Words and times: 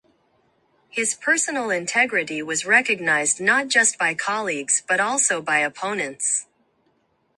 His 0.89 1.13
personal 1.13 1.69
integrity 1.69 2.41
was 2.41 2.65
recognised 2.65 3.39
not 3.39 3.67
just 3.67 3.99
by 3.99 4.15
colleagues, 4.15 4.81
but 4.87 4.99
also 4.99 5.43
by 5.43 5.59
opponents. 5.59 6.47